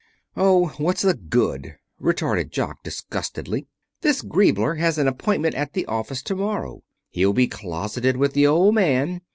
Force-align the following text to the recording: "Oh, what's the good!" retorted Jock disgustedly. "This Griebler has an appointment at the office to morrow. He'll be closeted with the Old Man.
"Oh, 0.35 0.69
what's 0.79 1.03
the 1.03 1.13
good!" 1.13 1.77
retorted 1.99 2.51
Jock 2.51 2.81
disgustedly. 2.81 3.67
"This 4.01 4.23
Griebler 4.23 4.79
has 4.79 4.97
an 4.97 5.07
appointment 5.07 5.53
at 5.53 5.73
the 5.73 5.85
office 5.85 6.23
to 6.23 6.35
morrow. 6.35 6.81
He'll 7.11 7.33
be 7.33 7.47
closeted 7.47 8.17
with 8.17 8.33
the 8.33 8.47
Old 8.47 8.73
Man. 8.73 9.21